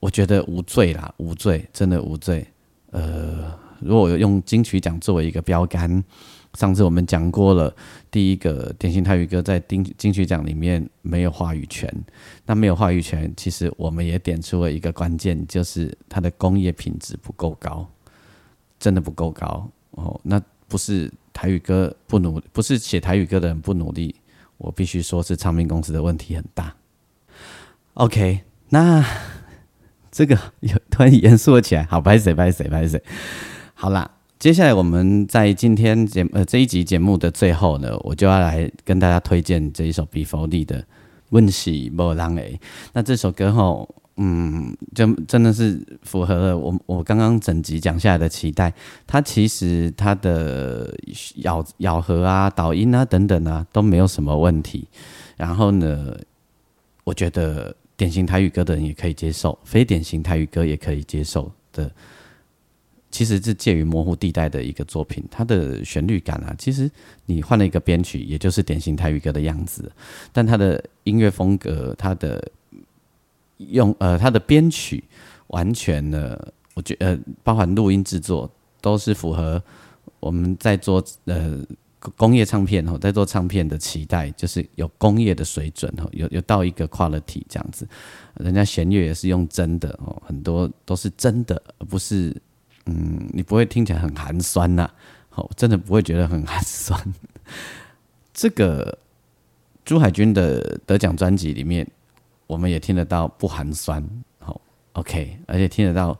[0.00, 2.44] 我觉得无罪啦，无罪，真的无罪。
[2.90, 6.02] 呃，如果用金曲奖作为一个标杆。
[6.54, 7.74] 上次我们讲过了，
[8.10, 11.92] 第一个典型台语歌在金金曲奖里面没有话语权。
[12.46, 17.86] 那没有话语权，其实我们也点出了一个关键，就是它的工业品质不够高，
[18.80, 20.18] 真的不够高哦。
[20.24, 24.14] 那不是台语歌不努，不是写台语歌的人不努力，
[24.56, 26.74] 我必须说是唱片公司的问题很大。
[27.94, 28.40] OK，
[28.70, 29.04] 那
[30.10, 33.00] 这个有突然严肃了起来，好，拍谁拍谁拍谁，
[33.74, 34.17] 好啦。
[34.38, 40.80] 接下来我们在今天节呃这一集节目的最后呢，我就要来跟大家推荐这一首比佛利的
[41.30, 42.56] 《问喜莫浪诶》。
[42.92, 48.72] 那这首歌吼，嗯，就真的是符合了我我刚刚整集讲下来的期待。
[49.08, 50.96] 它其实它的
[51.38, 54.86] 咬咬合啊、导音啊等等啊都没有什么问题。
[55.36, 56.16] 然后呢，
[57.02, 61.90] 我觉得典型台语歌的人也可以接受，非典型台语歌也可以接受的。
[63.10, 66.90] 其实是介于模糊地带的一个作品，它的旋律感啊，其实
[67.24, 69.90] 你换了一个编曲，也就是典型台语歌的样子。
[70.30, 72.46] 但它的音乐风格，它的
[73.56, 75.02] 用呃，它的编曲
[75.46, 76.38] 完全呢，
[76.74, 78.50] 我觉呃，包含录音制作，
[78.82, 79.62] 都是符合
[80.20, 81.64] 我们在做呃
[82.14, 87.88] 工业唱片哦，在做唱片的期待，就是有工业的水准哦，有有到一个 quality 这样子。
[88.34, 92.36] 人家弦乐也是用真的哦，很多都是真的，而不是。
[92.90, 94.88] 嗯，你不会听起来很寒酸呐，
[95.28, 96.98] 好，真的不会觉得很寒酸。
[98.32, 98.98] 这个
[99.84, 101.86] 朱海军的得奖专辑里面，
[102.46, 104.02] 我们也听得到不寒酸，
[104.38, 104.58] 好
[104.94, 106.18] ，OK，而且听得到。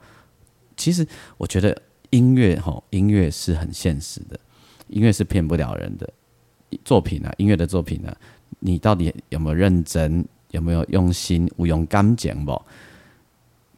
[0.77, 1.09] 其实
[1.39, 1.75] 我觉得
[2.11, 4.39] 音乐，哈，音乐是很现实的，
[4.89, 6.07] 音乐是骗不了人的。
[6.85, 8.15] 作品啊，音乐的作品呢，
[8.59, 12.63] 你到底有没有认真，有没有用心，有用感情不？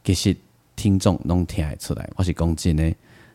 [0.03, 0.37] 其实。
[0.81, 2.91] 听众拢听会出来，我是恭敬呢。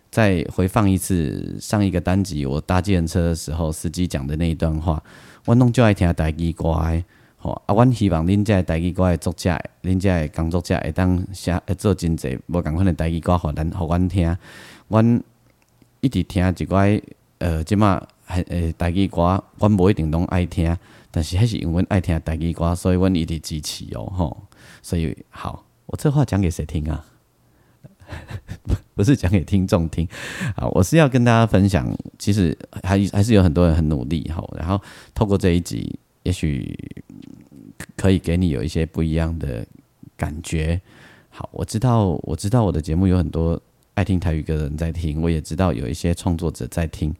[0.09, 4.99] 再回放一次上一个单集，我搭计程车的时候，司机讲的那一段话，
[5.45, 7.03] 我拢就爱听台语歌的。
[7.37, 14.35] 吼啊，阮希望恁这台语歌的作者，恁这的工作者会当写会做真济无共款的台语歌，互咱互阮听。
[14.87, 15.23] 阮
[16.01, 16.99] 一直听一寡
[17.37, 20.75] 呃，即马还呃台语歌，阮无一定拢爱听，
[21.11, 24.11] 但是还是因为爱听台语歌，所以阮一直支持哦。
[24.15, 24.35] 吼，
[24.81, 27.05] 所以好，我这话讲给谁听啊？
[28.63, 30.07] 不 不是讲给听众听
[30.55, 34.81] 啊，我是要跟大家分享，其实还还是有很多人很努力哈，然后
[35.13, 36.77] 透过这一集，也许
[37.97, 39.65] 可以给你有一些不一样的
[40.15, 40.79] 感觉。
[41.29, 43.61] 好，我知道我知道我的节目有很多
[43.95, 47.13] 爱听台语歌的人在听，我也知道有一些创作者在听，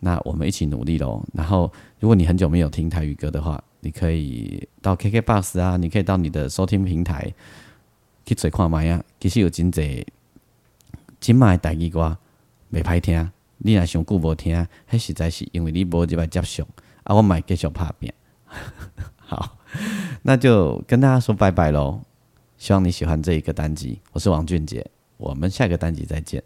[0.00, 1.24] 那我们一起努力喽。
[1.32, 7.32] 然后，如果你很久没有听台语歌的话，你可以到 KK Bus 啊，你可以到你的收听平台。
[8.24, 9.02] 去做看卖啊！
[9.20, 10.06] 其实有真济，
[11.20, 12.16] 今麦台语歌
[12.72, 16.66] 袂歹听，你若上久无听，迄实在是因为你无入来接受
[17.04, 17.14] 啊！
[17.14, 18.12] 我买继续拍拼，
[19.16, 19.58] 好，
[20.22, 22.00] 那就跟大家说拜拜喽！
[22.56, 26.42] 希望你喜欢这一个单集，我是王俊杰，我们下个单集再见。